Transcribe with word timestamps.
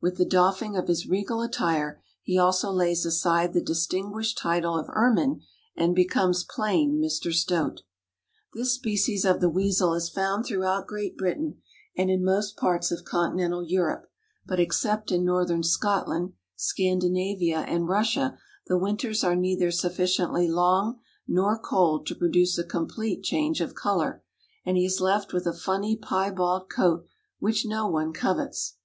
With 0.00 0.16
the 0.16 0.24
doffing 0.24 0.76
of 0.76 0.86
his 0.86 1.08
regal 1.08 1.42
attire 1.42 2.00
he 2.22 2.38
also 2.38 2.70
lays 2.70 3.04
aside 3.04 3.52
the 3.52 3.60
distinguished 3.60 4.38
title 4.38 4.78
of 4.78 4.88
Ermine 4.90 5.42
and 5.74 5.92
becomes 5.92 6.44
plain 6.44 7.02
Mr. 7.04 7.32
Stoat. 7.34 7.82
This 8.54 8.74
species 8.74 9.24
of 9.24 9.40
the 9.40 9.50
weasel 9.50 9.94
is 9.94 10.08
found 10.08 10.46
throughout 10.46 10.86
Great 10.86 11.16
Britain 11.16 11.60
and 11.96 12.10
in 12.10 12.22
most 12.24 12.56
parts 12.56 12.92
of 12.92 13.04
continental 13.04 13.64
Europe, 13.66 14.08
but 14.46 14.60
except 14.60 15.10
in 15.10 15.24
northern 15.24 15.64
Scotland, 15.64 16.34
Scandinavia, 16.54 17.62
and 17.62 17.88
Russia 17.88 18.38
the 18.68 18.78
winters 18.78 19.24
are 19.24 19.34
neither 19.34 19.72
sufficiently 19.72 20.46
long 20.46 21.00
nor 21.26 21.58
cold 21.58 22.06
to 22.06 22.14
produce 22.14 22.56
a 22.56 22.62
complete 22.62 23.24
change 23.24 23.60
of 23.60 23.74
color 23.74 24.22
and 24.64 24.76
he 24.76 24.84
is 24.86 25.00
left 25.00 25.32
with 25.32 25.44
a 25.44 25.52
funny 25.52 25.96
piebald 25.96 26.70
coat 26.70 27.04
which 27.40 27.66
no 27.66 27.88
one 27.88 28.12
covets. 28.12 28.76